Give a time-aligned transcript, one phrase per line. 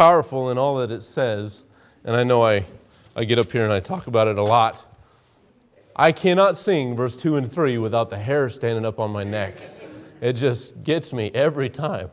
[0.00, 1.62] powerful in all that it says.
[2.04, 2.64] And I know I,
[3.14, 4.86] I get up here and I talk about it a lot.
[5.94, 9.56] I cannot sing verse 2 and 3 without the hair standing up on my neck.
[10.22, 12.08] It just gets me every time.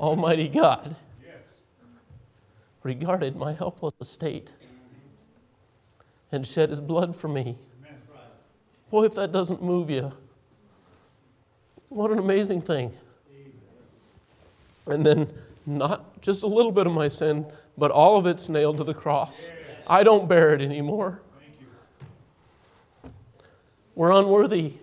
[0.00, 0.96] Almighty God
[2.82, 4.52] regarded my helpless estate
[6.32, 7.56] and shed his blood for me.
[8.90, 10.12] Boy, if that doesn't move you,
[11.88, 12.92] what an amazing thing.
[14.86, 15.30] And then,
[15.64, 17.46] not just a little bit of my sin,
[17.78, 19.50] but all of it's nailed to the cross.
[19.86, 21.20] I don't bear it anymore.
[23.94, 24.74] We're unworthy.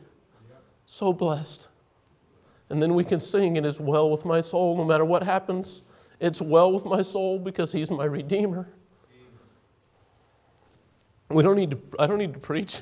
[0.85, 1.67] So blessed.
[2.69, 5.83] And then we can sing, It is well with my soul, no matter what happens.
[6.19, 8.67] It's well with my soul because He's my Redeemer.
[11.29, 12.81] We don't need to, I don't need to preach.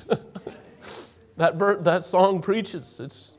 [1.36, 2.98] that, that song preaches.
[3.00, 3.36] It's,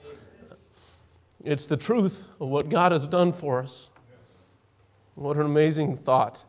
[1.43, 3.89] it's the truth of what God has done for us.
[5.15, 6.43] What an amazing thought.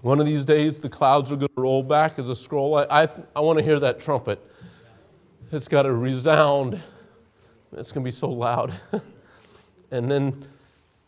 [0.00, 2.76] One of these days, the clouds are going to roll back as a scroll.
[2.76, 4.44] I, I, I want to hear that trumpet.
[5.52, 6.80] It's got to resound
[7.76, 8.72] it's going to be so loud.
[9.90, 10.46] and then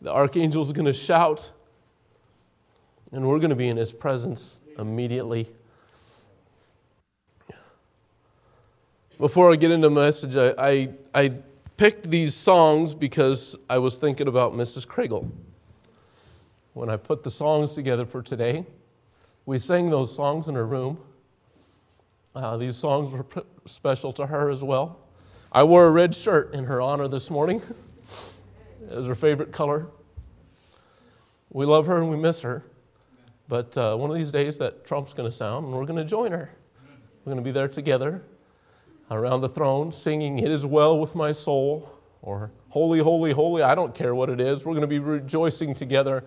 [0.01, 1.51] the archangel is going to shout,
[3.11, 5.47] and we're going to be in his presence immediately.
[9.19, 11.31] Before I get into the message, I, I, I
[11.75, 14.85] picked these songs because I was thinking about Mrs.
[14.85, 15.29] Kragel.
[16.73, 18.65] When I put the songs together for today,
[19.47, 20.99] we sang those songs in her room.
[22.35, 23.25] Uh, these songs were
[23.65, 24.99] special to her as well.
[25.51, 27.61] I wore a red shirt in her honor this morning.
[28.89, 29.87] was her favorite color.
[31.49, 32.63] We love her and we miss her.
[33.47, 36.05] But uh, one of these days, that trump's going to sound, and we're going to
[36.05, 36.51] join her.
[37.23, 38.23] We're going to be there together
[39.09, 43.63] around the throne, singing, It is well with my soul, or Holy, Holy, Holy.
[43.63, 44.65] I don't care what it is.
[44.65, 46.25] We're going to be rejoicing together.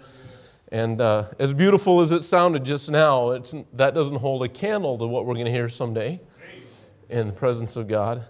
[0.73, 3.37] And uh, as beautiful as it sounded just now,
[3.75, 6.21] that doesn't hold a candle to what we're going to hear someday
[7.09, 8.25] in the presence of God.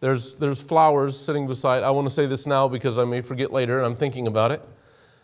[0.00, 3.52] There's, there's flowers sitting beside, I want to say this now because I may forget
[3.52, 4.62] later and I'm thinking about it.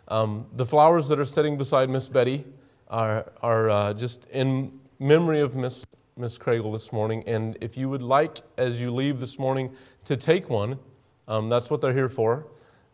[0.08, 2.44] Um, the flowers that are sitting beside Miss Betty
[2.88, 5.84] are, are uh, just in memory of Miss,
[6.16, 7.22] Miss Kragel this morning.
[7.26, 9.70] And if you would like, as you leave this morning,
[10.06, 10.78] to take one,
[11.26, 12.46] um, that's what they're here for.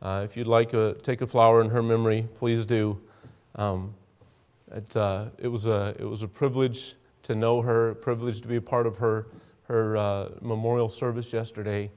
[0.02, 3.00] Uh, if you'd like to take a flower in her memory, please do.
[3.54, 3.94] Um,
[4.72, 8.48] it, uh, it, was a, it was a privilege to know her, a privilege to
[8.48, 9.28] be a part of her
[9.64, 11.90] her uh, memorial service yesterday,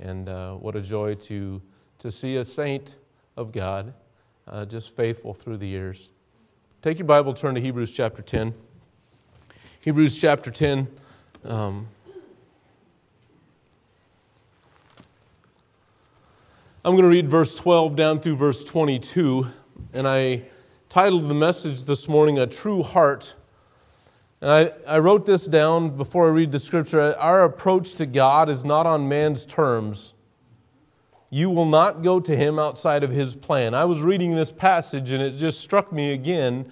[0.00, 1.62] and uh, what a joy to,
[1.98, 2.96] to see a saint
[3.36, 3.94] of God,
[4.46, 6.10] uh, just faithful through the years.
[6.82, 8.54] Take your Bible, turn to Hebrews chapter 10.
[9.80, 10.88] Hebrews chapter 10.
[11.44, 11.88] Um,
[16.84, 19.46] I'm going to read verse 12 down through verse 22,
[19.92, 20.42] and I
[20.88, 23.34] titled the message this morning, A True Heart
[24.42, 27.16] and I, I wrote this down before I read the scripture.
[27.16, 30.14] Our approach to God is not on man's terms.
[31.34, 33.72] You will not go to him outside of his plan.
[33.72, 36.70] I was reading this passage and it just struck me again.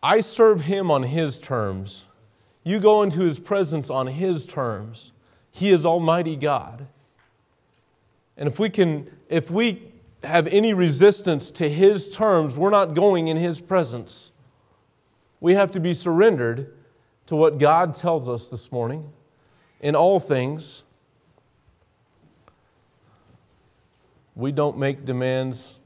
[0.00, 2.06] I serve him on his terms.
[2.62, 5.10] You go into his presence on his terms.
[5.50, 6.86] He is Almighty God.
[8.36, 9.90] And if we can, if we
[10.22, 14.30] have any resistance to his terms, we're not going in his presence.
[15.40, 16.72] We have to be surrendered
[17.26, 19.12] to what God tells us this morning
[19.80, 20.84] in all things.
[24.38, 25.80] We don't make demands,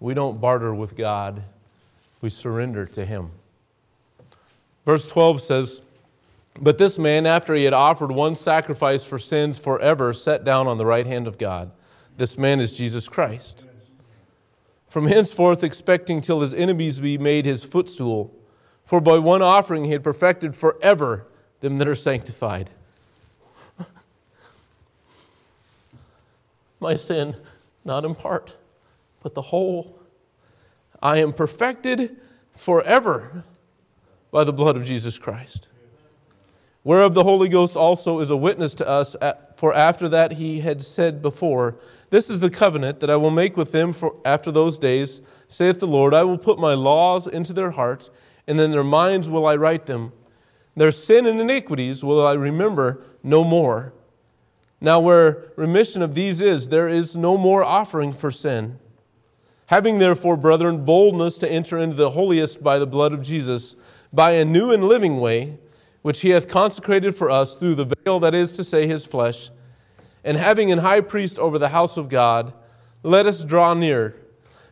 [0.00, 1.42] we don't barter with God,
[2.20, 3.30] we surrender to Him.
[4.84, 5.80] Verse 12 says,
[6.60, 10.76] But this man, after he had offered one sacrifice for sins forever, sat down on
[10.76, 11.70] the right hand of God.
[12.18, 13.64] This man is Jesus Christ.
[14.88, 18.30] From henceforth, expecting till his enemies be made his footstool.
[18.84, 21.26] For by one offering he had perfected forever
[21.60, 22.68] them that are sanctified.
[26.78, 27.36] My sin,
[27.86, 28.54] not in part,
[29.22, 29.98] but the whole.
[31.02, 32.16] I am perfected
[32.52, 33.44] forever
[34.30, 35.68] by the blood of Jesus Christ.
[36.82, 39.16] Whereof the Holy Ghost also is a witness to us,
[39.56, 41.76] for after that he had said before,
[42.10, 45.80] This is the covenant that I will make with them for after those days, saith
[45.80, 48.10] the Lord, I will put my laws into their hearts
[48.46, 50.12] and in their minds will I write them.
[50.76, 53.92] Their sin and iniquities will I remember no more.
[54.80, 58.78] Now, where remission of these is, there is no more offering for sin.
[59.66, 63.74] Having therefore, brethren, boldness to enter into the holiest by the blood of Jesus,
[64.12, 65.58] by a new and living way,
[66.02, 69.50] which he hath consecrated for us through the veil that is to say his flesh,
[70.22, 72.52] and having an high priest over the house of God,
[73.02, 74.14] let us draw near.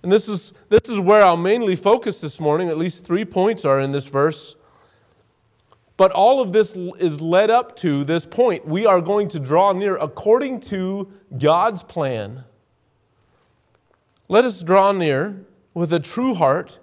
[0.02, 2.68] And this is, this is where I'll mainly focus this morning.
[2.68, 4.54] At least three points are in this verse.
[5.96, 8.66] But all of this is led up to this point.
[8.66, 12.44] We are going to draw near according to God's plan.
[14.28, 16.78] Let us draw near with a true heart,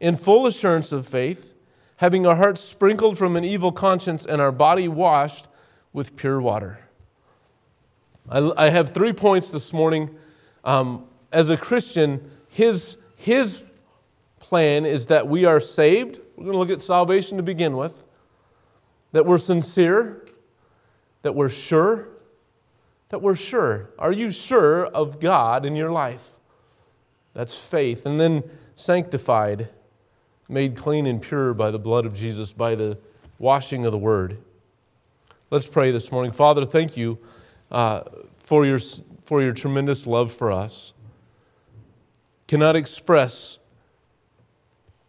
[0.00, 1.54] in full assurance of faith,
[1.96, 5.48] having our hearts sprinkled from an evil conscience and our body washed
[5.92, 6.78] with pure water.
[8.28, 10.16] I, I have three points this morning.
[10.64, 13.62] Um, as a Christian, his, his
[14.40, 16.20] plan is that we are saved.
[16.36, 18.04] We're going to look at salvation to begin with,
[19.12, 20.26] that we're sincere,
[21.22, 22.08] that we're sure,
[23.08, 23.90] that we're sure.
[23.98, 26.30] Are you sure of God in your life?
[27.34, 28.04] That's faith.
[28.04, 28.42] And then
[28.74, 29.68] sanctified,
[30.48, 32.98] made clean and pure by the blood of Jesus, by the
[33.38, 34.38] washing of the word.
[35.50, 36.32] Let's pray this morning.
[36.32, 37.18] Father, thank you
[37.70, 38.02] uh,
[38.38, 38.78] for, your,
[39.24, 40.92] for your tremendous love for us.
[42.46, 43.58] Cannot express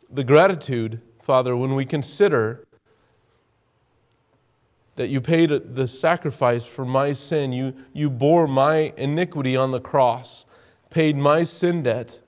[0.10, 2.66] the gratitude, Father, when we consider
[5.00, 7.54] that you paid the sacrifice for my sin.
[7.54, 10.46] You, you bore my iniquity on the cross
[10.90, 12.20] paid my sin debt.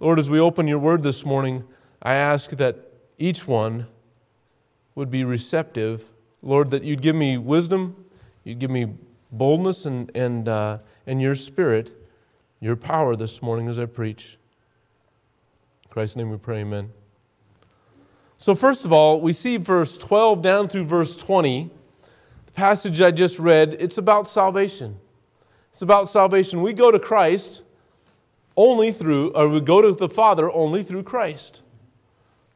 [0.00, 1.64] Lord, as we open your word this morning,
[2.02, 3.86] I ask that each one
[4.94, 6.04] would be receptive.
[6.42, 8.04] Lord, that you'd give me wisdom,
[8.44, 8.92] you'd give me
[9.32, 11.92] boldness and, and, uh, and your spirit,
[12.60, 14.38] your power this morning as I preach.
[15.84, 16.92] In Christ's name we pray, amen.
[18.38, 21.70] So, first of all, we see verse 12 down through verse 20.
[22.46, 24.98] The passage I just read, it's about salvation.
[25.72, 26.62] It's about salvation.
[26.62, 27.62] We go to Christ
[28.56, 31.62] only through, or we go to the Father only through Christ.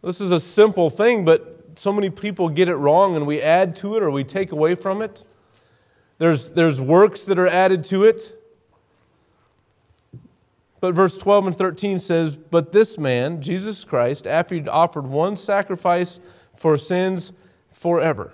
[0.02, 3.76] This is a simple thing, but so many people get it wrong and we add
[3.76, 5.24] to it or we take away from it.
[6.18, 8.39] There's, there's works that are added to it.
[10.80, 15.36] But verse 12 and 13 says, But this man, Jesus Christ, after he'd offered one
[15.36, 16.20] sacrifice
[16.56, 17.32] for sins
[17.72, 18.32] forever,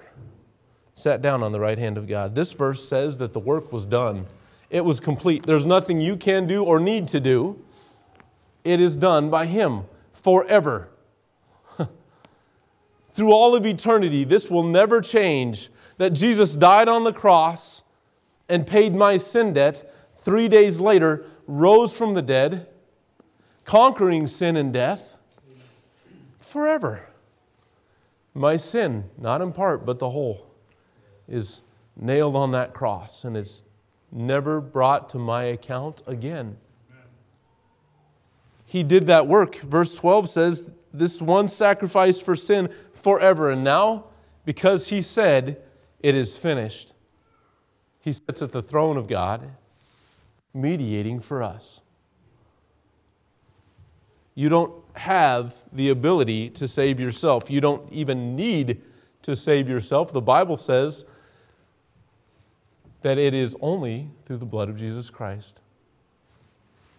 [0.95, 2.35] sat down on the right hand of God.
[2.35, 4.27] This verse says that the work was done
[4.71, 5.45] it was complete.
[5.45, 7.63] There's nothing you can do or need to do.
[8.65, 10.89] It is done by Him forever.
[13.15, 17.85] Through all of eternity, this will never change that Jesus died on the cross
[18.49, 19.91] and paid my sin debt.
[20.19, 22.69] Three days later, rose from the dead,
[23.65, 25.19] conquering sin and death
[26.41, 27.09] forever.
[28.35, 30.47] My sin, not in part, but the whole,
[31.29, 31.63] is
[31.97, 33.63] nailed on that cross and is
[34.13, 36.57] never brought to my account again.
[38.65, 39.57] He did that work.
[39.57, 43.51] Verse 12 says, This one sacrifice for sin forever.
[43.51, 44.07] And now,
[44.45, 45.63] because he said,
[46.01, 46.93] It is finished,
[48.01, 49.51] he sits at the throne of God,
[50.57, 51.81] mediating for us.
[54.35, 57.51] You don't have the ability to save yourself.
[57.51, 58.83] You don't even need
[59.23, 60.13] to save yourself.
[60.13, 61.05] The Bible says
[63.03, 65.63] that it is only through the blood of Jesus Christ.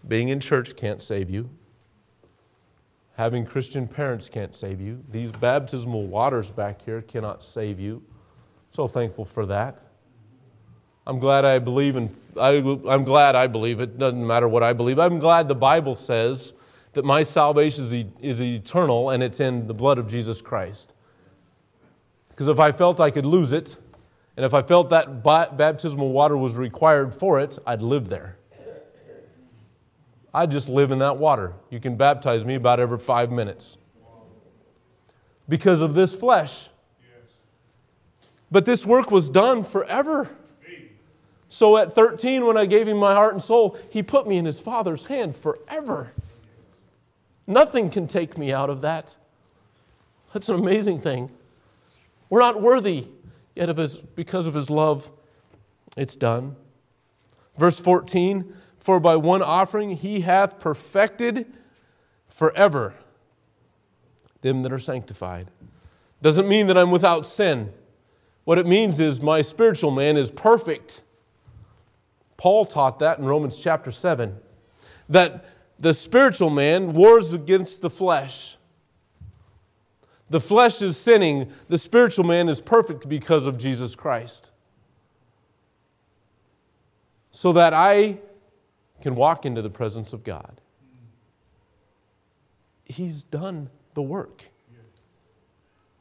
[0.07, 1.49] Being in church can't save you.
[3.17, 5.03] Having Christian parents can't save you.
[5.09, 8.03] These baptismal waters back here cannot save you.
[8.69, 9.86] So thankful for that.
[11.07, 12.57] I'm glad I believe in, I,
[12.89, 13.97] I'm glad I believe it.
[13.97, 14.99] Doesn't matter what I believe.
[14.99, 16.53] I'm glad the Bible says
[16.91, 20.95] that my salvation is, is eternal and it's in the blood of Jesus Christ.
[22.27, 23.77] Because if I felt I could lose it,
[24.35, 28.37] and if I felt that baptismal water was required for it, I'd live there.
[30.33, 31.53] I'd just live in that water.
[31.69, 33.77] You can baptize me about every five minutes
[35.47, 36.67] because of this flesh.
[38.51, 40.29] But this work was done forever.
[41.49, 44.45] So at 13, when I gave him my heart and soul, he put me in
[44.45, 46.11] his Father's hand forever.
[47.45, 49.15] Nothing can take me out of that.
[50.33, 51.31] That's an amazing thing.
[52.29, 53.07] We're not worthy
[53.55, 55.11] yet of his, because of his love,
[55.95, 56.55] it's done.
[57.57, 61.47] Verse 14 For by one offering he hath perfected
[62.27, 62.93] forever
[64.41, 65.49] them that are sanctified.
[66.21, 67.73] Doesn't mean that I'm without sin.
[68.43, 71.03] What it means is my spiritual man is perfect.
[72.37, 74.37] Paul taught that in Romans chapter 7
[75.09, 75.45] that
[75.79, 78.57] the spiritual man wars against the flesh.
[80.29, 84.51] The flesh is sinning, the spiritual man is perfect because of Jesus Christ.
[87.31, 88.19] So that I
[89.01, 90.59] can walk into the presence of God.
[92.83, 94.43] He's done the work.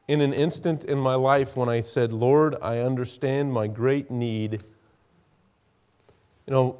[0.07, 4.63] In an instant in my life when I said, Lord, I understand my great need.
[6.47, 6.79] You know,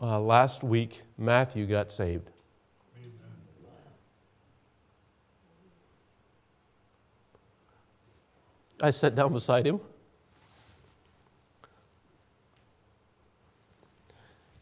[0.00, 2.28] uh, last week, Matthew got saved.
[8.82, 9.80] I sat down beside him.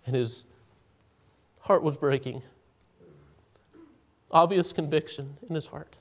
[0.06, 0.44] And his
[1.60, 2.42] heart was breaking.
[4.30, 5.96] Obvious conviction in his heart.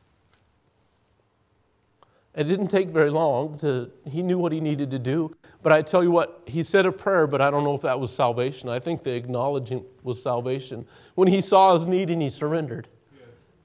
[2.34, 5.36] It didn't take very long to, he knew what he needed to do.
[5.62, 8.00] But I tell you what, he said a prayer, but I don't know if that
[8.00, 8.70] was salvation.
[8.70, 10.86] I think the acknowledging was salvation.
[11.16, 12.88] When he saw his need and he surrendered,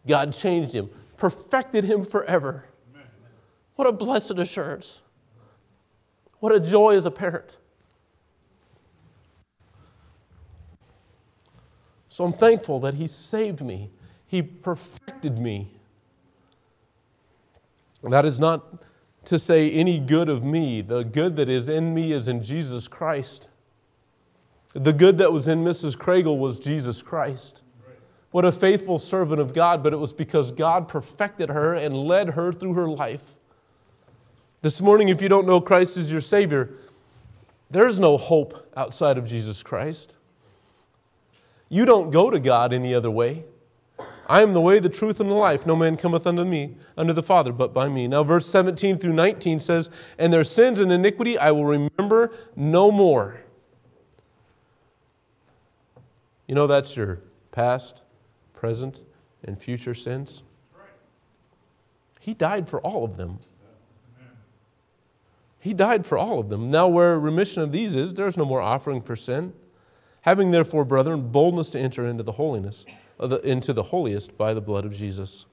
[0.06, 2.66] God changed him, perfected him forever.
[3.76, 5.02] What a blessed assurance.
[6.40, 7.58] What a joy as a parent.
[12.08, 13.90] So I'm thankful that he saved me,
[14.26, 15.75] he perfected me.
[18.08, 18.84] That is not
[19.24, 20.80] to say any good of me.
[20.80, 23.48] The good that is in me is in Jesus Christ.
[24.72, 25.96] The good that was in Mrs.
[25.96, 27.62] Kragel was Jesus Christ.
[28.30, 32.30] What a faithful servant of God, but it was because God perfected her and led
[32.30, 33.36] her through her life.
[34.62, 36.74] This morning, if you don't know Christ as your Savior,
[37.70, 40.16] there's no hope outside of Jesus Christ.
[41.68, 43.44] You don't go to God any other way.
[44.28, 45.66] I am the way, the truth, and the life.
[45.66, 48.08] No man cometh unto me, unto the Father, but by me.
[48.08, 52.90] Now, verse 17 through 19 says, And their sins and iniquity I will remember no
[52.90, 53.40] more.
[56.48, 57.20] You know that's your
[57.52, 58.02] past,
[58.52, 59.02] present,
[59.44, 60.42] and future sins?
[62.18, 63.38] He died for all of them.
[65.60, 66.70] He died for all of them.
[66.70, 69.52] Now, where remission of these is, there is no more offering for sin.
[70.22, 72.84] Having therefore, brethren, boldness to enter into the holiness
[73.20, 75.46] into the holiest by the blood of Jesus.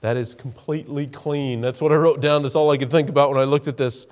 [0.00, 1.60] That is completely clean.
[1.60, 2.42] That's what I wrote down.
[2.42, 4.06] That's all I could think about when I looked at this.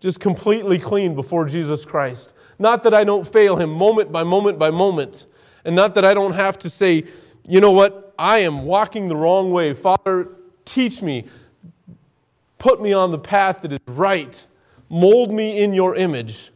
[0.00, 2.32] Just completely clean before Jesus Christ.
[2.58, 5.26] Not that I don't fail him moment by moment by moment.
[5.64, 7.04] And not that I don't have to say,
[7.46, 9.74] you know what, I am walking the wrong way.
[9.74, 10.32] Father,
[10.64, 11.26] teach me.
[12.58, 14.44] Put me on the path that is right.
[14.88, 16.50] Mold me in your image.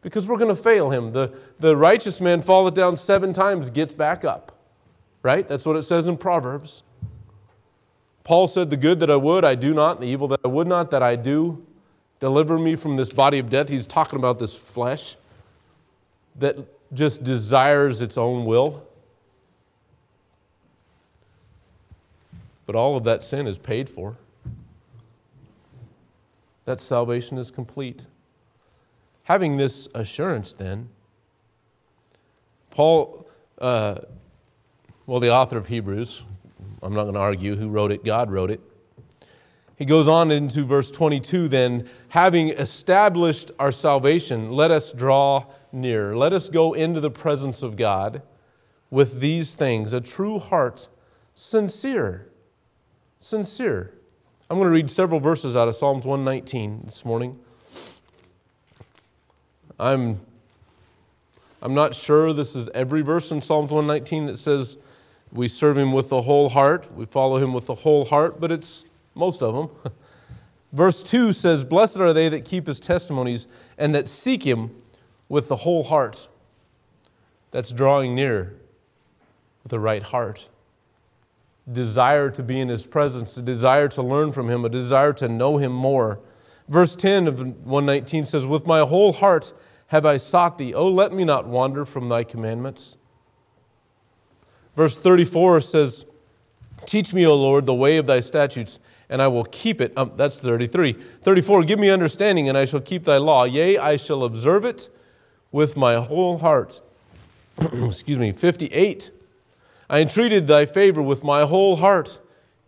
[0.00, 1.12] Because we're going to fail him.
[1.12, 4.59] The, the righteous man falleth down seven times, gets back up
[5.22, 5.48] right?
[5.48, 6.82] That's what it says in Proverbs.
[8.24, 10.48] Paul said, The good that I would, I do not, and the evil that I
[10.48, 11.66] would not, that I do.
[12.20, 13.68] Deliver me from this body of death.
[13.68, 15.16] He's talking about this flesh
[16.36, 16.56] that
[16.92, 18.86] just desires its own will.
[22.66, 24.16] But all of that sin is paid for.
[26.66, 28.06] That salvation is complete.
[29.24, 30.88] Having this assurance, then,
[32.70, 33.26] Paul
[33.58, 33.96] uh,
[35.10, 36.22] well, the author of Hebrews,
[36.84, 38.60] I'm not going to argue who wrote it, God wrote it.
[39.74, 46.16] He goes on into verse 22 then, having established our salvation, let us draw near.
[46.16, 48.22] Let us go into the presence of God
[48.88, 50.88] with these things a true heart,
[51.34, 52.30] sincere.
[53.18, 53.92] Sincere.
[54.48, 57.36] I'm going to read several verses out of Psalms 119 this morning.
[59.76, 60.20] I'm,
[61.60, 64.76] I'm not sure this is every verse in Psalms 119 that says,
[65.32, 66.92] we serve him with the whole heart.
[66.94, 68.84] We follow him with the whole heart, but it's
[69.14, 69.92] most of them.
[70.72, 74.70] Verse 2 says, Blessed are they that keep his testimonies and that seek him
[75.28, 76.28] with the whole heart.
[77.50, 78.56] That's drawing near
[79.62, 80.48] with the right heart.
[81.70, 85.28] Desire to be in his presence, a desire to learn from him, a desire to
[85.28, 86.20] know him more.
[86.68, 89.52] Verse 10 of 119 says, With my whole heart
[89.88, 90.72] have I sought thee.
[90.72, 92.96] Oh, let me not wander from thy commandments.
[94.76, 96.06] Verse 34 says,
[96.86, 99.92] Teach me, O Lord, the way of thy statutes, and I will keep it.
[99.96, 100.92] Um, that's 33.
[100.92, 103.44] 34, give me understanding, and I shall keep thy law.
[103.44, 104.88] Yea, I shall observe it
[105.52, 106.80] with my whole heart.
[107.60, 108.32] Excuse me.
[108.32, 109.10] 58,
[109.88, 112.18] I entreated thy favor with my whole heart.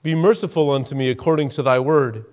[0.03, 2.25] Be merciful unto me according to thy word.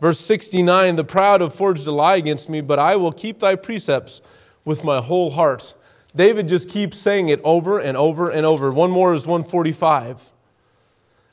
[0.00, 3.54] Verse 69, the proud have forged a lie against me, but I will keep thy
[3.54, 4.20] precepts
[4.64, 5.74] with my whole heart.
[6.16, 8.70] David just keeps saying it over and over and over.
[8.70, 10.32] One more is 145.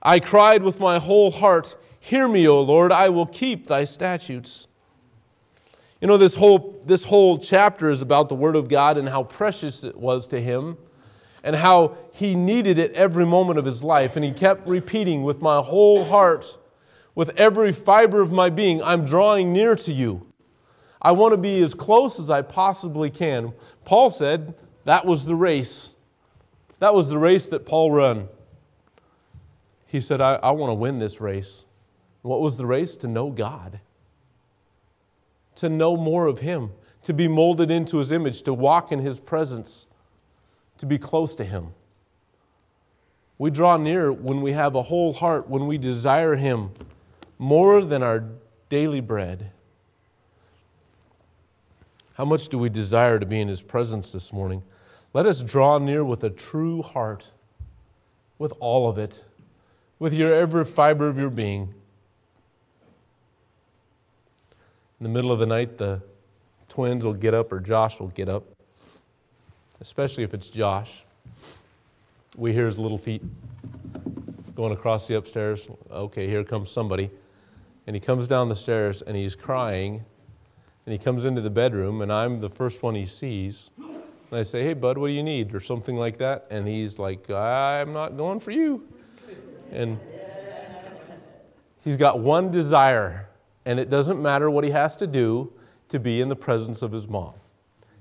[0.02, 4.68] I cried with my whole heart, Hear me, O Lord, I will keep thy statutes.
[6.02, 9.24] You know, this whole, this whole chapter is about the Word of God and how
[9.24, 10.78] precious it was to him
[11.44, 14.16] and how he needed it every moment of his life.
[14.16, 16.58] And he kept repeating, With my whole heart,
[17.14, 20.26] with every fiber of my being, I'm drawing near to you.
[21.00, 23.54] I want to be as close as I possibly can.
[23.86, 25.94] Paul said, That was the race.
[26.80, 28.28] That was the race that Paul ran.
[29.86, 31.66] He said, I, I want to win this race.
[32.22, 32.96] What was the race?
[32.98, 33.80] To know God,
[35.56, 36.72] to know more of Him,
[37.04, 39.88] to be molded into His image, to walk in His presence,
[40.78, 41.74] to be close to Him.
[43.38, 46.72] We draw near when we have a whole heart, when we desire Him
[47.38, 48.24] more than our
[48.70, 49.52] daily bread.
[52.14, 54.62] How much do we desire to be in His presence this morning?
[55.14, 57.32] Let us draw near with a true heart,
[58.40, 59.26] with all of it,
[60.00, 61.74] with your every fiber of your being.
[65.00, 66.02] In the middle of the night, the
[66.70, 68.46] twins will get up, or Josh will get up,
[69.82, 71.04] especially if it's Josh.
[72.38, 73.22] We hear his little feet
[74.56, 75.68] going across the upstairs.
[75.92, 77.10] Okay, here comes somebody.
[77.88, 80.06] And he comes down the stairs and he's crying.
[80.86, 83.70] And he comes into the bedroom, and I'm the first one he sees.
[84.32, 85.54] And I say, Hey, bud, what do you need?
[85.54, 86.48] Or something like that.
[86.50, 88.88] And he's like, I'm not going for you.
[89.72, 90.00] And
[91.84, 93.30] he's got one desire,
[93.66, 95.54] and it doesn't matter what he has to do
[95.90, 97.34] to be in the presence of his mom.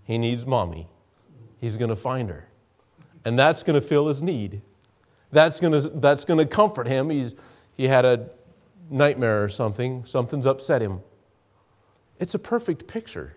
[0.05, 0.89] He needs mommy.
[1.61, 2.47] He's going to find her
[3.25, 4.63] and that's going to fill his need.
[5.31, 7.11] That's going to, that's going to comfort him.
[7.11, 7.35] He's,
[7.77, 8.31] he had a
[8.91, 11.01] nightmare or something, something's upset him.
[12.19, 13.37] It's a perfect picture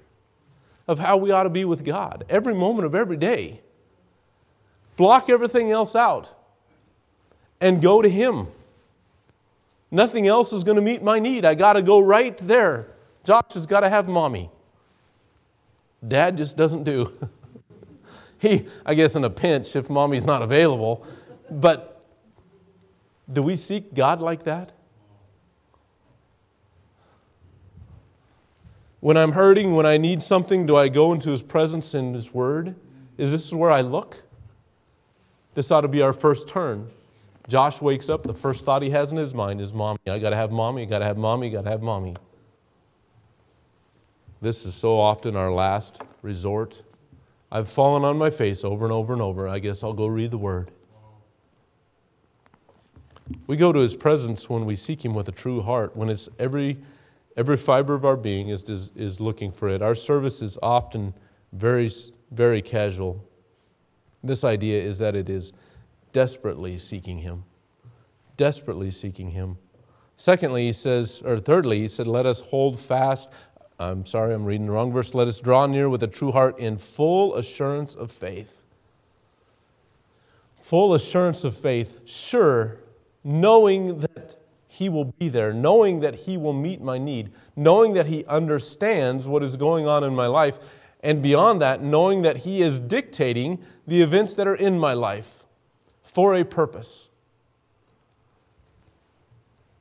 [0.88, 3.62] of how we ought to be with God every moment of every day.
[4.98, 6.34] Block everything else out
[7.62, 8.48] and go to Him.
[9.90, 11.46] Nothing else is going to meet my need.
[11.46, 12.88] I got to go right there.
[13.24, 14.50] Josh has got to have mommy.
[16.06, 17.16] Dad just doesn't do.
[18.40, 21.06] he, I guess, in a pinch if mommy's not available.
[21.50, 22.04] But
[23.32, 24.74] do we seek God like that?
[29.04, 32.34] When I'm hurting, when I need something, do I go into His presence and His
[32.34, 32.74] Word?
[33.18, 34.24] Is this where I look?
[35.56, 36.90] This ought to be our first turn.
[37.50, 40.00] Josh wakes up, the first thought he has in his mind is mommy.
[40.08, 42.16] I got to have mommy, I got to have mommy, got to have mommy.
[44.42, 46.82] This is so often our last resort.
[47.52, 49.50] I've fallen on my face over and over and over.
[49.50, 50.72] I guess I'll go read the Word.
[53.48, 56.30] We go to His presence when we seek Him with a true heart, when it's
[56.40, 56.78] every,
[57.38, 59.82] every fiber of our being is, is, is looking for it.
[59.82, 61.14] Our service is often
[61.52, 61.90] very,
[62.32, 63.24] very casual.
[64.24, 65.54] This idea is that it is
[66.12, 67.44] desperately seeking Him.
[68.38, 69.58] Desperately seeking Him.
[70.16, 73.30] Secondly, he says, or thirdly, he said, let us hold fast
[73.80, 75.14] I'm sorry, I'm reading the wrong verse.
[75.14, 78.64] Let us draw near with a true heart in full assurance of faith.
[80.62, 82.78] Full assurance of faith, sure,
[83.24, 84.38] knowing that
[84.74, 89.28] He will be there, knowing that He will meet my need, knowing that He understands
[89.28, 90.58] what is going on in my life,
[91.02, 95.46] and beyond that, knowing that He is dictating the events that are in my life
[96.02, 97.10] for a purpose.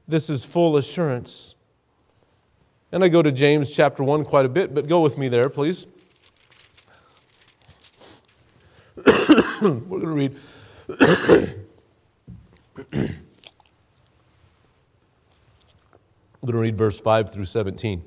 [0.07, 1.55] This is full assurance.
[2.93, 5.49] And I go to James chapter 1 quite a bit, but go with me there,
[5.49, 5.87] please.
[9.07, 10.37] We're going to
[12.99, 13.19] read.
[16.43, 18.03] I'm going to read verse 5 through 17.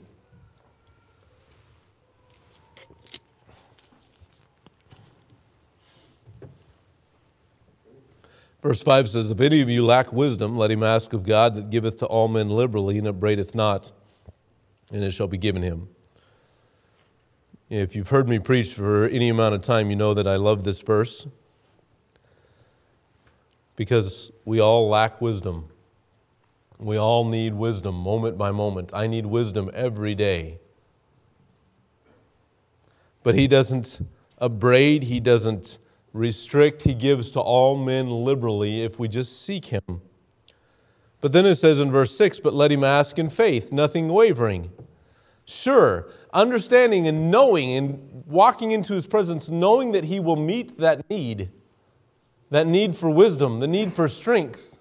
[8.61, 11.69] Verse 5 says, If any of you lack wisdom, let him ask of God that
[11.69, 13.91] giveth to all men liberally and upbraideth not
[14.91, 15.89] and it shall be given him.
[17.69, 20.63] If you've heard me preach for any amount of time, you know that I love
[20.63, 21.25] this verse
[23.75, 25.69] because we all lack wisdom.
[26.77, 28.91] We all need wisdom moment by moment.
[28.93, 30.59] I need wisdom every day.
[33.23, 34.01] But he doesn't
[34.37, 35.77] abrade, he doesn't
[36.13, 40.01] restrict, he gives to all men liberally if we just seek him.
[41.21, 44.71] But then it says in verse 6 But let him ask in faith, nothing wavering.
[45.45, 51.09] Sure, understanding and knowing and walking into his presence, knowing that he will meet that
[51.09, 51.49] need,
[52.49, 54.74] that need for wisdom, the need for strength,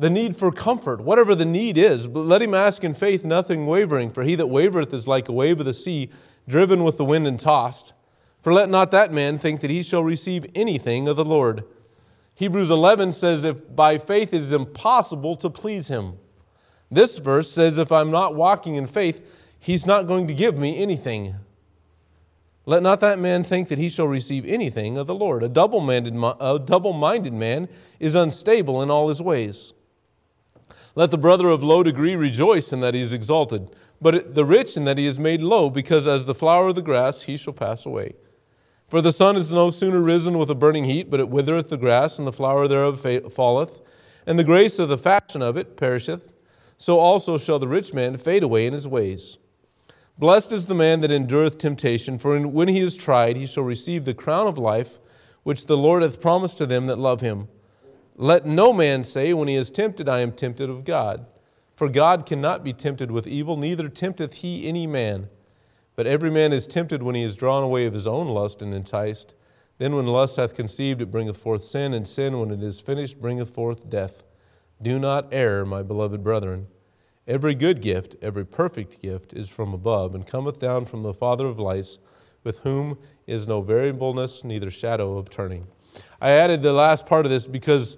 [0.00, 2.06] the need for comfort, whatever the need is.
[2.06, 4.10] But let him ask in faith, nothing wavering.
[4.10, 6.10] For he that wavereth is like a wave of the sea,
[6.48, 7.92] driven with the wind and tossed.
[8.42, 11.64] For let not that man think that he shall receive anything of the Lord.
[12.34, 16.14] Hebrews 11 says, If by faith it is impossible to please him.
[16.90, 19.22] This verse says, If I'm not walking in faith,
[19.58, 21.34] he's not going to give me anything.
[22.64, 25.42] Let not that man think that he shall receive anything of the Lord.
[25.42, 29.74] A double minded man is unstable in all his ways.
[30.94, 34.76] Let the brother of low degree rejoice in that he is exalted, but the rich
[34.76, 37.52] in that he is made low, because as the flower of the grass he shall
[37.52, 38.14] pass away.
[38.88, 41.76] For the sun is no sooner risen with a burning heat, but it withereth the
[41.76, 43.80] grass, and the flower thereof falleth,
[44.26, 46.32] and the grace of the fashion of it perisheth.
[46.76, 49.36] So also shall the rich man fade away in his ways.
[50.18, 54.04] Blessed is the man that endureth temptation, for when he is tried, he shall receive
[54.04, 54.98] the crown of life,
[55.44, 57.48] which the Lord hath promised to them that love him.
[58.20, 61.24] Let no man say, when he is tempted, I am tempted of God.
[61.74, 65.30] For God cannot be tempted with evil, neither tempteth he any man.
[65.96, 68.74] But every man is tempted when he is drawn away of his own lust and
[68.74, 69.32] enticed.
[69.78, 73.22] Then, when lust hath conceived, it bringeth forth sin, and sin, when it is finished,
[73.22, 74.22] bringeth forth death.
[74.82, 76.66] Do not err, my beloved brethren.
[77.26, 81.46] Every good gift, every perfect gift, is from above, and cometh down from the Father
[81.46, 81.96] of lights,
[82.44, 85.68] with whom is no variableness, neither shadow of turning.
[86.20, 87.96] I added the last part of this because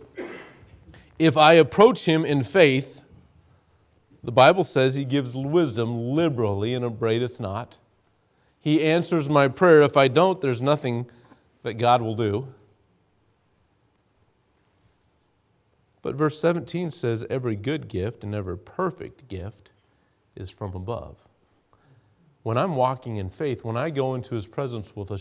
[1.25, 3.05] if I approach him in faith,
[4.25, 7.79] the Bible says he gives wisdom liberally and upbraideth not.
[8.61, 9.83] He answers my prayer.
[9.83, 11.07] If I don't, there's nothing
[11.63, 12.53] that God will do.
[16.03, 19.71] But verse 17 says, Every good gift and every perfect gift
[20.35, 21.17] is from above.
[22.43, 25.19] When I'm walking in faith, when I go into his presence with a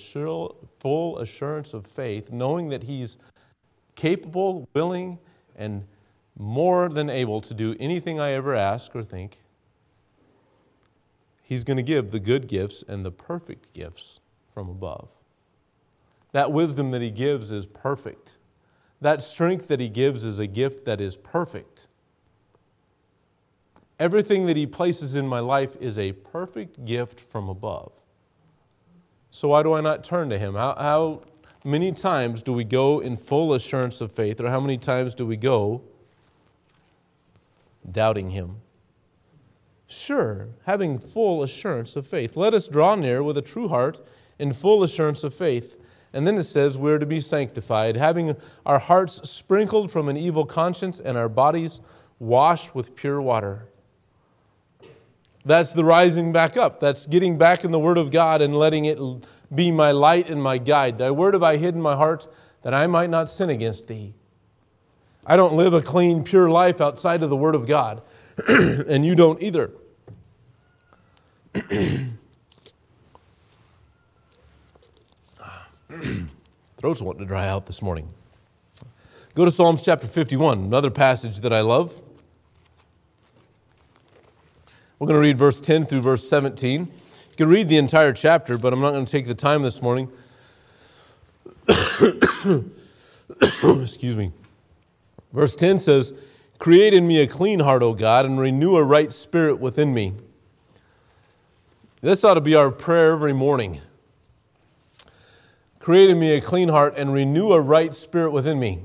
[0.80, 3.18] full assurance of faith, knowing that he's
[3.96, 5.20] capable, willing,
[5.62, 5.86] and
[6.38, 9.38] more than able to do anything I ever ask or think,
[11.43, 14.21] He's going to give the good gifts and the perfect gifts
[14.54, 15.10] from above.
[16.32, 18.38] That wisdom that He gives is perfect.
[19.02, 21.89] That strength that He gives is a gift that is perfect.
[24.00, 27.91] Everything that He places in my life is a perfect gift from above.
[29.30, 30.56] So, why do I not turn to Him?
[30.56, 31.21] How, how
[31.63, 35.26] many times do we go in full assurance of faith, or how many times do
[35.26, 35.82] we go
[37.89, 38.58] doubting Him?
[39.88, 42.38] Sure, having full assurance of faith.
[42.38, 44.00] Let us draw near with a true heart
[44.39, 45.78] in full assurance of faith.
[46.13, 50.45] And then it says we're to be sanctified, having our hearts sprinkled from an evil
[50.45, 51.80] conscience and our bodies
[52.19, 53.67] washed with pure water.
[55.43, 56.80] That's the rising back up.
[56.80, 59.00] That's getting back in the Word of God and letting it
[59.54, 60.98] be my light and my guide.
[60.98, 62.28] Thy Word have I hid in my heart
[62.62, 64.14] that I might not sin against thee.
[65.26, 68.02] I don't live a clean, pure life outside of the Word of God,
[68.48, 69.72] and you don't either.
[76.78, 78.10] Throat's wanting to dry out this morning.
[79.36, 82.02] Go to Psalms chapter 51, another passage that I love.
[84.98, 86.92] We're going to read verse 10 through verse 17.
[87.32, 89.82] You can read the entire chapter, but I'm not going to take the time this
[89.82, 90.12] morning.
[93.62, 94.32] Excuse me.
[95.32, 96.13] Verse 10 says,
[96.60, 100.13] Create in me a clean heart, O God, and renew a right spirit within me.
[102.02, 103.80] This ought to be our prayer every morning.
[105.80, 108.84] Create in me a clean heart and renew a right spirit within me.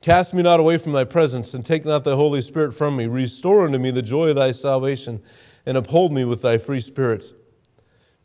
[0.00, 3.06] Cast me not away from thy presence, and take not the Holy Spirit from me.
[3.06, 5.22] Restore unto me the joy of thy salvation,
[5.66, 7.32] and uphold me with thy free spirit.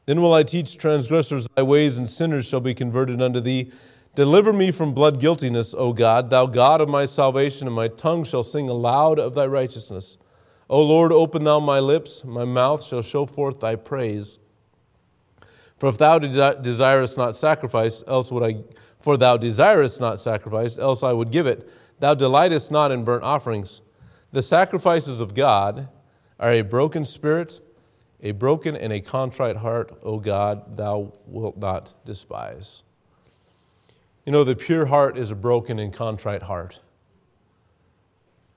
[0.05, 3.71] Then will I teach transgressors thy ways, and sinners shall be converted unto thee.
[4.13, 8.23] Deliver me from blood guiltiness, O God, thou God of my salvation, and my tongue
[8.23, 10.17] shall sing aloud of thy righteousness.
[10.69, 14.39] O Lord, open thou my lips, my mouth shall show forth thy praise.
[15.77, 18.63] For if thou desirest not sacrifice, else would I,
[18.99, 21.69] for thou desirest not sacrifice, else I would give it.
[21.99, 23.81] Thou delightest not in burnt offerings.
[24.31, 25.89] The sacrifices of God
[26.39, 27.59] are a broken spirit,
[28.21, 32.83] a broken and a contrite heart, O God, thou wilt not despise.
[34.25, 36.79] You know, the pure heart is a broken and contrite heart.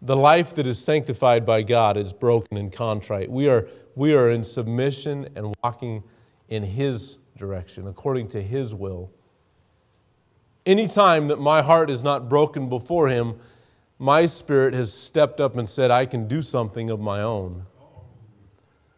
[0.00, 3.30] The life that is sanctified by God is broken and contrite.
[3.30, 6.04] We are, we are in submission and walking
[6.48, 9.10] in His direction, according to His will.
[10.64, 13.38] Any time that my heart is not broken before Him,
[13.98, 17.66] my spirit has stepped up and said, I can do something of my own.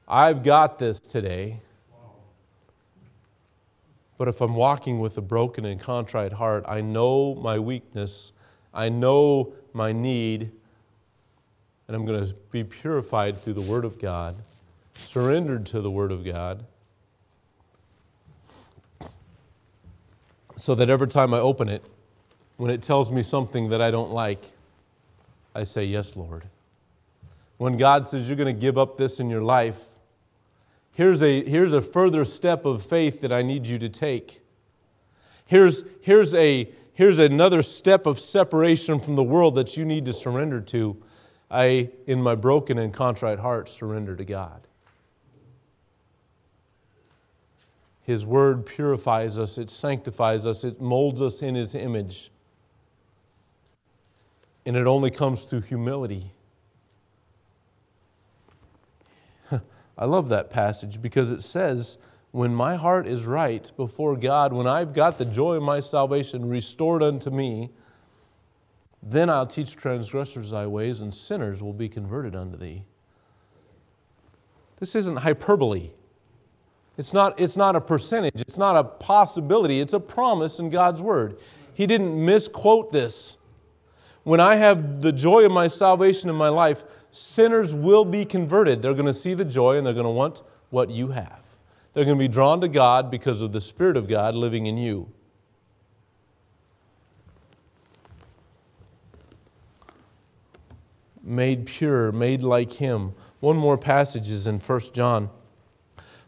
[0.06, 1.60] I've got this today.
[4.18, 8.32] But if I'm walking with a broken and contrite heart, I know my weakness,
[8.74, 10.50] I know my need,
[11.88, 14.36] and I'm going to be purified through the Word of God,
[14.94, 16.66] surrendered to the Word of God,
[20.56, 21.82] so that every time I open it,
[22.58, 24.52] when it tells me something that I don't like,
[25.54, 26.44] I say, Yes, Lord.
[27.58, 29.84] When God says you're going to give up this in your life,
[30.92, 34.40] here's a, here's a further step of faith that I need you to take.
[35.44, 40.14] Here's, here's, a, here's another step of separation from the world that you need to
[40.14, 40.96] surrender to.
[41.50, 44.66] I, in my broken and contrite heart, surrender to God.
[48.02, 52.30] His Word purifies us, it sanctifies us, it molds us in His image.
[54.66, 56.32] And it only comes through humility.
[59.98, 61.98] I love that passage because it says,
[62.30, 66.48] when my heart is right before God, when I've got the joy of my salvation
[66.48, 67.70] restored unto me,
[69.02, 72.84] then I'll teach transgressors thy ways, and sinners will be converted unto thee.
[74.78, 75.90] This isn't hyperbole.
[76.96, 81.02] It's not, it's not a percentage, it's not a possibility, it's a promise in God's
[81.02, 81.38] word.
[81.74, 83.36] He didn't misquote this.
[84.22, 88.82] When I have the joy of my salvation in my life, sinners will be converted.
[88.82, 91.40] They're going to see the joy and they're going to want what you have.
[91.92, 94.76] They're going to be drawn to God because of the Spirit of God living in
[94.76, 95.08] you.
[101.22, 103.14] Made pure, made like Him.
[103.40, 105.30] One more passage is in 1 John.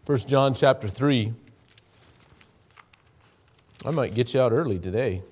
[0.07, 1.33] 1 John chapter 3.
[3.85, 5.23] I might get you out early today.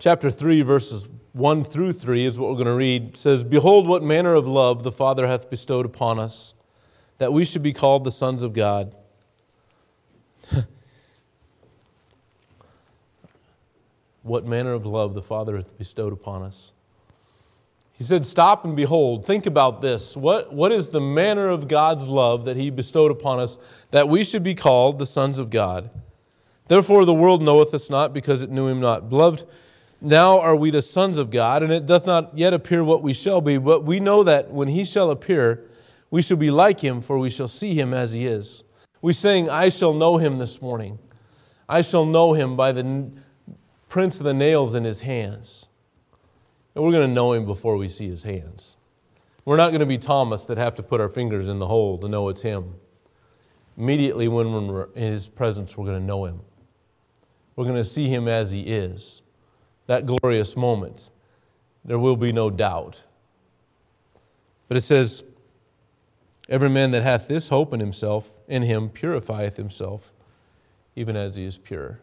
[0.00, 3.08] Chapter 3, verses 1 through 3 is what we're going to read.
[3.08, 6.54] It says, Behold, what manner of love the Father hath bestowed upon us,
[7.18, 8.94] that we should be called the sons of God.
[14.22, 16.72] what manner of love the Father hath bestowed upon us.
[17.94, 19.26] He said, Stop and behold.
[19.26, 20.16] Think about this.
[20.16, 23.58] What, what is the manner of God's love that He bestowed upon us,
[23.90, 25.90] that we should be called the sons of God?
[26.68, 29.08] Therefore, the world knoweth us not because it knew Him not.
[29.10, 29.42] Beloved,
[30.00, 33.12] now are we the sons of God, and it doth not yet appear what we
[33.12, 35.68] shall be, but we know that when He shall appear,
[36.10, 38.64] we shall be like Him, for we shall see Him as He is.
[39.02, 40.98] We sing, I shall know Him this morning.
[41.68, 43.10] I shall know Him by the
[43.88, 45.66] prints of the nails in his hands.
[46.74, 48.76] And we're going to know him before we see his hands.
[49.44, 51.98] We're not going to be Thomas that have to put our fingers in the hole
[51.98, 52.74] to know it's him.
[53.76, 56.40] Immediately when we're in his presence, we're going to know him.
[57.56, 59.22] We're going to see him as he is.
[59.88, 61.10] That glorious moment.
[61.84, 63.02] There will be no doubt.
[64.68, 65.24] But it says,
[66.48, 70.12] Every man that hath this hope in himself, in him, purifieth himself,
[70.96, 72.00] even as he is pure.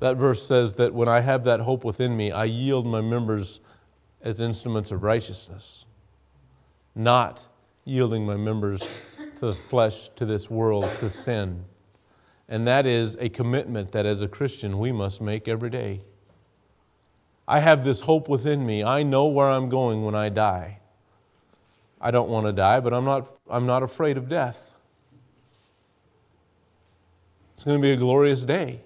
[0.00, 3.60] That verse says that when I have that hope within me, I yield my members
[4.22, 5.84] as instruments of righteousness,
[6.94, 7.46] not
[7.84, 8.80] yielding my members
[9.36, 11.64] to the flesh, to this world, to sin.
[12.48, 16.00] And that is a commitment that as a Christian we must make every day.
[17.46, 18.82] I have this hope within me.
[18.82, 20.80] I know where I'm going when I die.
[22.00, 24.74] I don't want to die, but I'm not, I'm not afraid of death.
[27.54, 28.80] It's going to be a glorious day.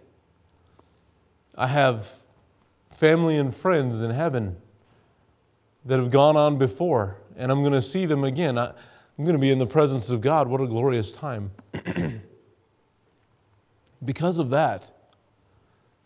[1.55, 2.11] I have
[2.95, 4.57] family and friends in heaven
[5.85, 8.57] that have gone on before, and I'm going to see them again.
[8.57, 10.49] I, am going to be in the presence of God.
[10.49, 11.51] What a glorious time.
[14.05, 14.91] because of that,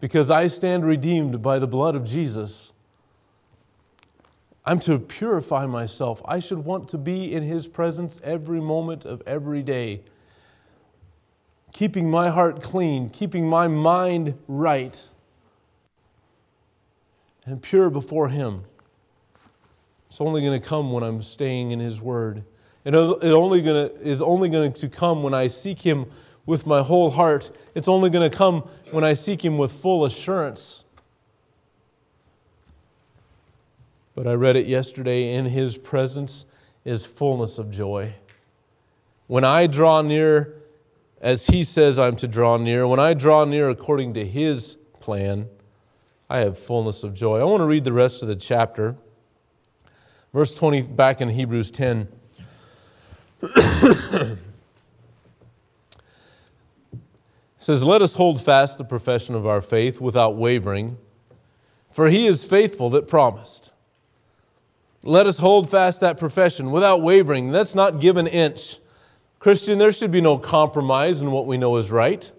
[0.00, 2.72] because I stand redeemed by the blood of Jesus,
[4.64, 6.20] I'm to purify myself.
[6.24, 10.02] I should want to be in His presence every moment of every day,
[11.72, 15.08] keeping my heart clean, keeping my mind right
[17.44, 18.64] and pure before Him.
[20.08, 22.44] It's only going to come when I'm staying in His Word.
[22.84, 26.06] And it only gonna, is only going to come when I seek Him
[26.46, 27.50] with my whole heart.
[27.74, 30.84] It's only going to come when I seek Him with full assurance.
[34.14, 36.46] But I read it yesterday in His presence
[36.84, 38.14] is fullness of joy.
[39.26, 40.54] When I draw near,
[41.20, 45.48] as He says I'm to draw near, when I draw near according to His plan,
[46.30, 47.40] I have fullness of joy.
[47.40, 48.96] I want to read the rest of the chapter.
[50.32, 52.08] Verse 20, back in Hebrews 10.
[57.66, 60.98] says, Let us hold fast the profession of our faith without wavering,
[61.90, 63.72] for he is faithful that promised.
[65.02, 67.50] Let us hold fast that profession without wavering.
[67.50, 68.78] Let's not give an inch.
[69.40, 72.30] Christian, there should be no compromise in what we know is right.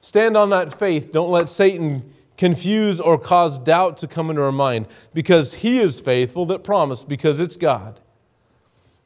[0.00, 1.10] Stand on that faith.
[1.10, 6.02] Don't let Satan confuse or cause doubt to come into our mind because He is
[6.02, 7.98] faithful that promised, because it's God.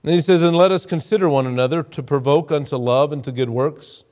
[0.02, 3.30] And he says, And let us consider one another to provoke unto love and to
[3.30, 4.02] good works,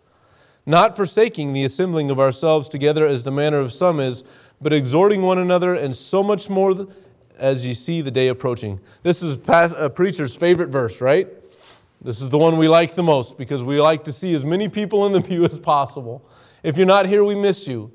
[0.66, 4.24] not forsaking the assembling of ourselves together as the manner of some is,
[4.60, 6.86] but exhorting one another, and so much more
[7.38, 8.80] as ye see the day approaching.
[9.02, 11.28] This is a preacher's favorite verse, right?
[12.00, 14.68] This is the one we like the most because we like to see as many
[14.68, 16.24] people in the pew as possible.
[16.62, 17.90] If you're not here, we miss you.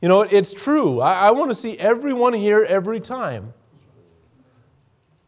[0.00, 1.00] You know, it's true.
[1.00, 3.54] I, I want to see everyone here every time.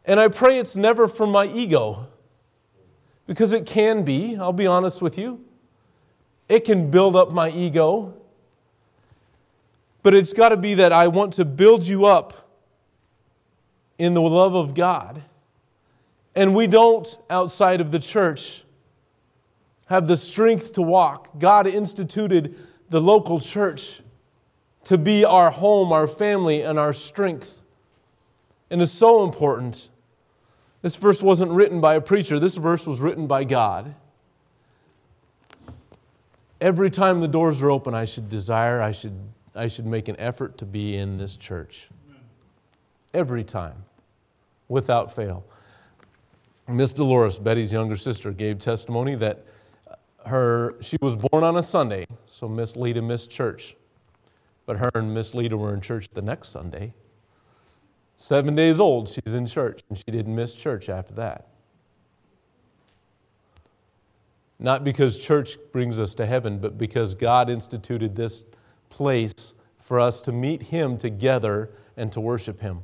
[0.05, 2.07] And I pray it's never for my ego,
[3.27, 5.44] because it can be, I'll be honest with you.
[6.48, 8.14] It can build up my ego.
[10.02, 12.48] But it's got to be that I want to build you up
[13.98, 15.22] in the love of God.
[16.34, 18.64] And we don't, outside of the church,
[19.87, 21.38] have the strength to walk.
[21.38, 22.56] God instituted
[22.90, 24.00] the local church
[24.84, 27.61] to be our home, our family, and our strength.
[28.70, 29.88] And it's so important.
[30.80, 33.94] This verse wasn't written by a preacher, this verse was written by God.
[36.60, 39.16] Every time the doors are open, I should desire, I should,
[39.54, 41.88] I should make an effort to be in this church.
[43.14, 43.84] Every time,
[44.68, 45.44] without fail.
[46.66, 49.44] Miss Dolores, Betty's younger sister, gave testimony that
[50.26, 53.76] her, she was born on a Sunday, so Miss Lita missed church.
[54.66, 56.92] But her and Miss Lita were in church the next Sunday.
[58.16, 61.46] Seven days old, she's in church, and she didn't miss church after that.
[64.58, 68.42] Not because church brings us to heaven, but because God instituted this
[68.90, 72.82] place for us to meet Him together and to worship Him.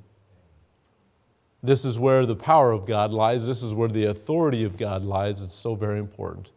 [1.62, 3.46] This is where the power of God lies.
[3.46, 5.42] This is where the authority of God lies.
[5.42, 6.50] It's so very important.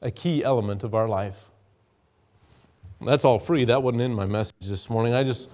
[0.00, 1.50] A key element of our life.
[3.00, 3.64] That's all free.
[3.64, 5.12] That wasn't in my message this morning.
[5.12, 5.50] I just,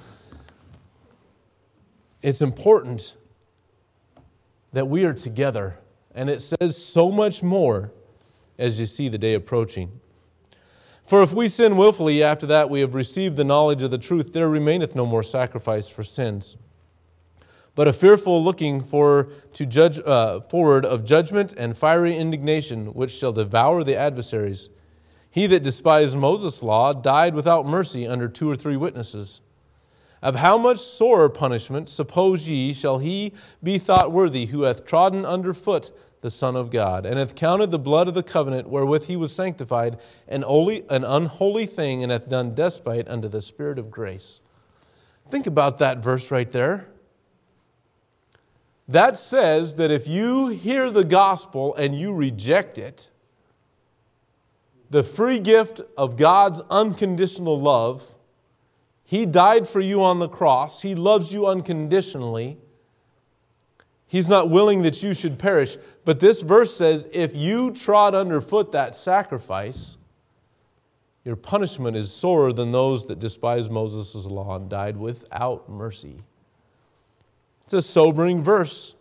[2.21, 3.17] it's important
[4.73, 5.79] that we are together.
[6.15, 7.93] And it says so much more
[8.59, 10.01] as you see the day approaching.
[11.07, 14.33] For if we sin willfully, after that we have received the knowledge of the truth,
[14.35, 16.57] there remaineth no more sacrifice for sins,
[17.75, 23.13] but a fearful looking for to judge uh, forward of judgment and fiery indignation, which
[23.13, 24.69] shall devour the adversaries.
[25.31, 29.41] He that despised Moses' law died without mercy under two or three witnesses.
[30.21, 35.25] Of how much sorer punishment, suppose ye, shall he be thought worthy who hath trodden
[35.25, 39.07] under foot the Son of God, and hath counted the blood of the covenant wherewith
[39.07, 43.79] he was sanctified an, holy, an unholy thing, and hath done despite unto the Spirit
[43.79, 44.41] of grace.
[45.29, 46.89] Think about that verse right there.
[48.89, 53.11] That says that if you hear the gospel and you reject it,
[54.91, 58.15] the free gift of God's unconditional love,
[59.05, 62.59] He died for you on the cross, He loves you unconditionally
[64.09, 65.77] He's not willing that you should perish.
[66.07, 69.99] But this verse says if you trod underfoot that sacrifice,
[71.25, 76.17] your punishment is sorer than those that despised Moses' law and died without mercy.
[77.65, 78.95] It's a sobering verse.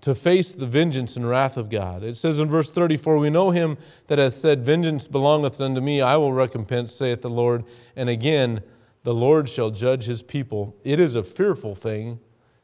[0.00, 2.02] To face the vengeance and wrath of God.
[2.02, 6.02] It says in verse 34 We know him that hath said, Vengeance belongeth unto me,
[6.02, 7.64] I will recompense, saith the Lord.
[7.94, 8.62] And again,
[9.04, 10.74] the Lord shall judge his people.
[10.82, 12.18] It is a fearful thing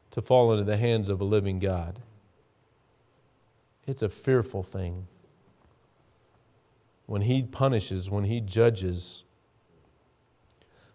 [0.09, 1.99] to fall into the hands of a living God.
[3.87, 5.07] It's a fearful thing.
[7.05, 9.23] When he punishes, when he judges.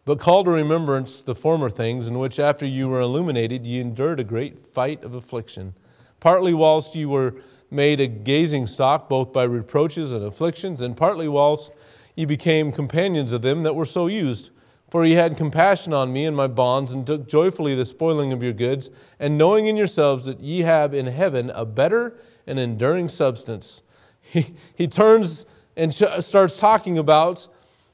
[0.04, 4.20] But call to remembrance the former things in which, after you were illuminated, ye endured
[4.20, 5.74] a great fight of affliction,
[6.20, 7.36] partly whilst you were
[7.70, 11.72] made a gazing stock, both by reproaches and afflictions, and partly whilst
[12.16, 14.50] ye became companions of them that were so used.
[14.96, 18.42] For ye had compassion on me and my bonds, and took joyfully the spoiling of
[18.42, 23.08] your goods, and knowing in yourselves that ye have in heaven a better and enduring
[23.08, 23.82] substance.
[24.22, 25.44] He, he turns
[25.76, 27.46] and starts talking about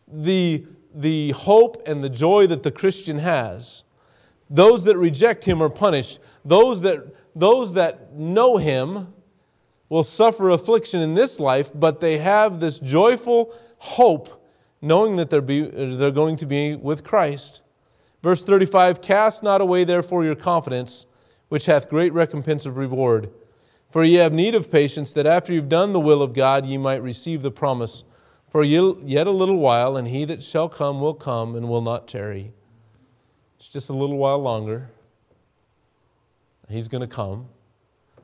[0.06, 3.82] the, the hope and the joy that the Christian has.
[4.48, 6.20] Those that reject him are punished.
[6.44, 7.00] Those that,
[7.34, 9.12] those that know him
[9.88, 14.41] will suffer affliction in this life, but they have this joyful hope
[14.82, 17.62] knowing that they're, be, they're going to be with Christ.
[18.22, 21.06] Verse 35 Cast not away therefore your confidence,
[21.48, 23.30] which hath great recompense of reward.
[23.90, 26.78] For ye have need of patience, that after you've done the will of God, ye
[26.78, 28.04] might receive the promise.
[28.50, 32.08] For yet a little while, and he that shall come will come and will not
[32.08, 32.52] tarry.
[33.58, 34.90] It's just a little while longer.
[36.68, 37.48] He's going to come.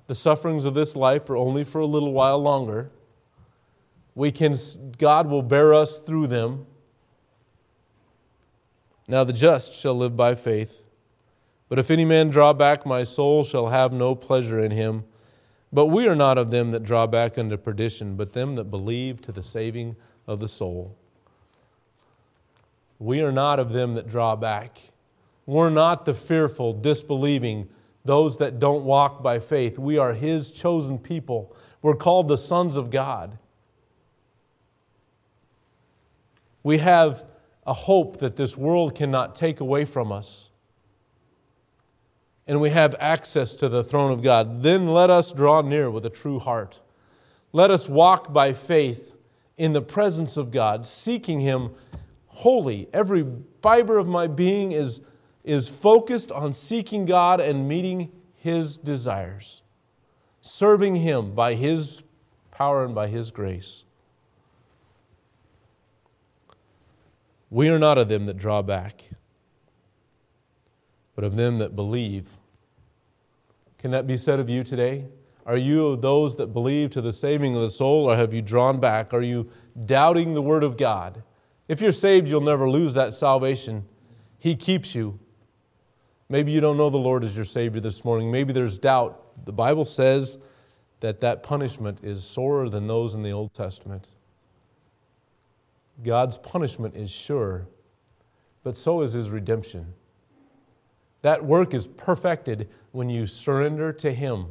[0.07, 2.91] The sufferings of this life are only for a little while longer
[4.19, 4.57] we can,
[4.99, 6.67] God will bear us through them.
[9.07, 10.83] Now the just shall live by faith.
[11.69, 15.05] But if any man draw back, my soul shall have no pleasure in him.
[15.73, 19.23] But we are not of them that draw back unto perdition, but them that believe
[19.23, 19.95] to the saving
[20.27, 20.97] of the soul.
[22.99, 24.81] We are not of them that draw back.
[25.47, 27.69] We're not the fearful, disbelieving,
[28.05, 29.79] those that don't walk by faith.
[29.79, 31.55] We are His chosen people.
[31.83, 33.39] We're called the sons of God.
[36.69, 37.25] We have
[37.67, 40.51] a hope that this world cannot take away from us.
[42.47, 44.63] And we have access to the throne of God.
[44.63, 46.83] Then let us draw near with a true heart.
[47.55, 49.15] Let us walk by faith
[49.57, 51.71] in the presence of God, seeking Him
[52.27, 52.91] wholly.
[52.93, 53.25] Every
[53.63, 55.01] fiber of my being is,
[55.45, 59.63] is focused on seeking God and meeting His desires,
[60.43, 62.03] serving Him by His
[62.51, 63.85] power and by His grace.
[67.51, 69.11] We are not of them that draw back,
[71.15, 72.29] but of them that believe.
[73.79, 75.07] Can that be said of you today?
[75.47, 78.43] Are you of those that believe to the saving of the soul, or have you
[78.43, 79.15] drawn back?
[79.15, 79.51] Are you
[79.87, 81.23] doubting the Word of God?
[81.69, 83.87] If you're saved, you'll never lose that salvation.
[84.39, 85.19] He keeps you.
[86.29, 88.31] Maybe you don't know the Lord as your Savior this morning.
[88.31, 89.45] Maybe there's doubt.
[89.47, 90.39] The Bible says
[91.01, 94.09] that that punishment is sorer than those in the Old Testament.
[96.03, 97.67] God's punishment is sure,
[98.63, 99.95] but so is His redemption.
[101.23, 104.47] That work is perfected when you surrender to Him.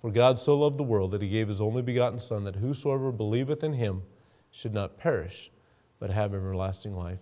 [0.00, 3.10] For God so loved the world that he gave his only begotten Son, that whosoever
[3.10, 4.02] believeth in him
[4.50, 5.50] should not perish,
[5.98, 7.18] but have everlasting life.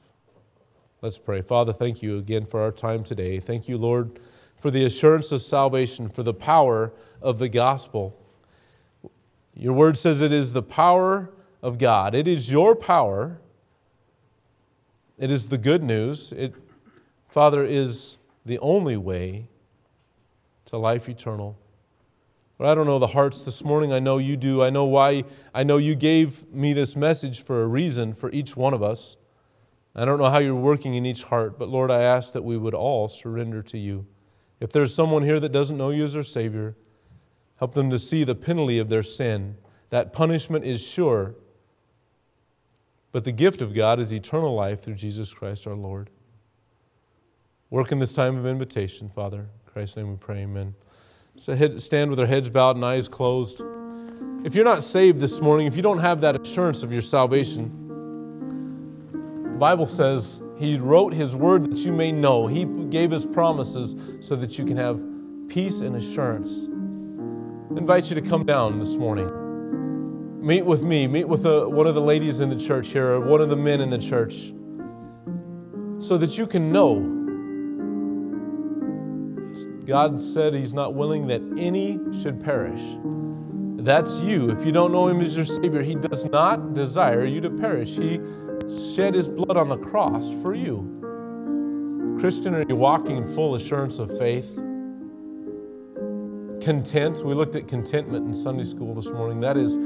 [1.01, 1.43] Let's pray.
[1.43, 3.41] Father, thank you again for our time today.
[3.41, 4.21] Thank you, Lord,
[4.59, 6.93] for the assurance of salvation, for the power
[7.23, 8.19] of the gospel.
[9.55, 11.31] Your word says it is the power
[11.67, 12.15] of God.
[12.15, 13.41] It is your power.
[15.19, 16.31] It is the good news.
[16.31, 16.55] It,
[17.29, 19.49] Father, is the only way
[20.67, 21.59] to life eternal.
[22.57, 23.93] But I don't know the hearts this morning.
[23.93, 24.63] I know you do.
[24.63, 25.25] I know why.
[25.53, 29.17] I know you gave me this message for a reason for each one of us.
[29.97, 32.57] I don't know how you're working in each heart, but Lord, I ask that we
[32.57, 34.07] would all surrender to you.
[34.61, 36.77] If there's someone here that doesn't know you as their Savior,
[37.57, 39.57] help them to see the penalty of their sin.
[39.91, 41.35] That punishment is sure,
[43.17, 46.11] but the gift of God is eternal life through Jesus Christ our Lord.
[47.71, 49.39] Work in this time of invitation, Father.
[49.39, 50.75] In Christ's name we pray, amen.
[51.39, 53.63] So stand with our heads bowed and eyes closed.
[54.45, 57.71] If you're not saved this morning, if you don't have that assurance of your salvation,
[59.45, 62.47] the Bible says He wrote His word that you may know.
[62.47, 65.01] He gave His promises so that you can have
[65.49, 66.69] peace and assurance.
[67.75, 69.46] I invite you to come down this morning.
[70.41, 73.21] Meet with me, meet with a, one of the ladies in the church here, or
[73.21, 74.53] one of the men in the church,
[75.99, 77.17] so that you can know
[79.87, 82.83] God said He's not willing that any should perish.
[83.85, 84.51] That's you.
[84.51, 87.91] If you don't know Him as your Savior, He does not desire you to perish.
[87.91, 88.21] He
[88.95, 90.93] shed His blood on the cross for you.
[92.19, 94.59] Christian, are you walking in full assurance of faith?
[96.67, 97.25] Content.
[97.25, 99.39] We looked at contentment in Sunday school this morning.
[99.39, 99.77] That is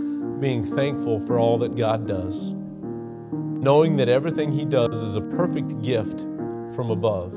[0.40, 5.82] being thankful for all that God does, knowing that everything He does is a perfect
[5.82, 6.20] gift
[6.74, 7.34] from above.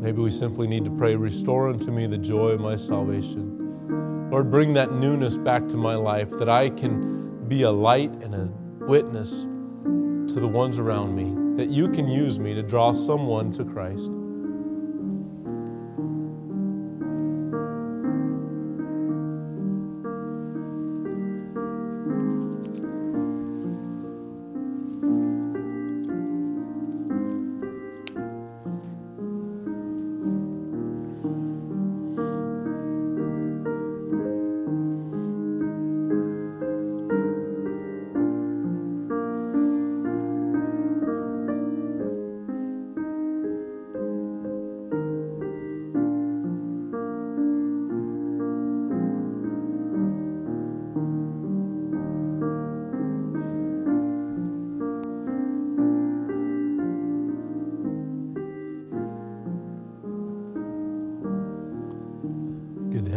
[0.00, 4.30] Maybe we simply need to pray, Restore unto me the joy of my salvation.
[4.30, 8.34] Lord, bring that newness back to my life that I can be a light and
[8.34, 8.48] a
[8.86, 13.64] witness to the ones around me, that you can use me to draw someone to
[13.64, 14.10] Christ.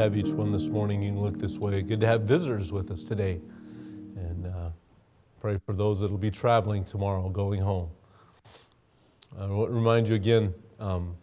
[0.03, 1.01] Have each one this morning.
[1.01, 1.81] You can look this way.
[1.81, 3.39] Good to have visitors with us today.
[4.17, 4.69] And uh,
[5.39, 7.89] pray for those that will be traveling tomorrow, going home.
[9.39, 11.15] I want to remind you again um,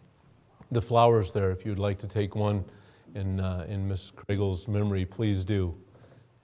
[0.71, 1.51] the flowers there.
[1.51, 2.65] If you'd like to take one
[3.13, 5.77] in, uh, in Miss Kragel's memory, please do.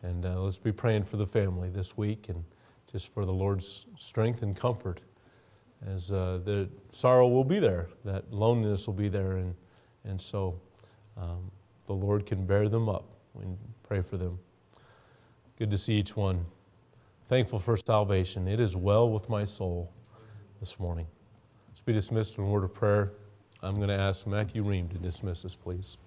[0.03, 2.43] And uh, let's be praying for the family this week and
[2.91, 5.01] just for the Lord's strength and comfort
[5.87, 9.37] as uh, the sorrow will be there, that loneliness will be there.
[9.37, 9.55] And,
[10.03, 10.59] and so
[11.17, 11.51] um,
[11.87, 13.05] the Lord can bear them up.
[13.33, 13.45] We
[13.83, 14.37] pray for them.
[15.57, 16.45] Good to see each one.
[17.29, 18.47] Thankful for salvation.
[18.47, 19.91] It is well with my soul
[20.59, 21.07] this morning.
[21.69, 23.13] Let's be dismissed in a word of prayer.
[23.63, 25.97] I'm going to ask Matthew Ream to dismiss us, please.